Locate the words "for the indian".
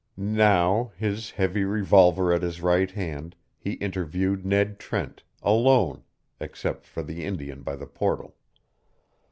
6.87-7.61